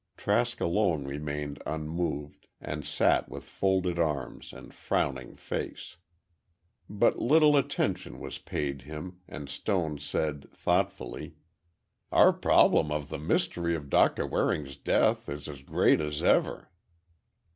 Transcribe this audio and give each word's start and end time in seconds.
Trask 0.17 0.59
alone 0.59 1.03
remained 1.05 1.61
unmoved, 1.63 2.47
and 2.59 2.83
sat 2.83 3.29
with 3.29 3.43
folded 3.43 3.99
arms 3.99 4.51
and 4.51 4.73
frowning 4.73 5.35
face. 5.35 5.97
But 6.89 7.19
little 7.19 7.55
attention 7.55 8.19
was 8.19 8.39
paid 8.39 8.81
him, 8.81 9.19
and 9.27 9.47
Stone 9.47 9.99
said, 9.99 10.49
thoughtfully: 10.55 11.35
"Our 12.11 12.33
problem 12.33 12.91
of 12.91 13.09
the 13.09 13.19
mystery 13.19 13.75
of 13.75 13.91
Doctor 13.91 14.25
Waring's 14.25 14.75
death 14.75 15.29
is 15.29 15.47
as 15.47 15.61
great 15.61 16.01
as 16.01 16.23
ever." 16.23 16.71